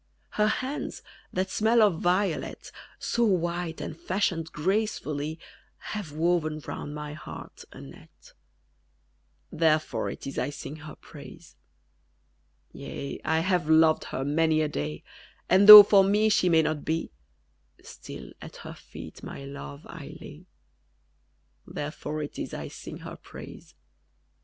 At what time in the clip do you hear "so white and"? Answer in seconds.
2.97-3.95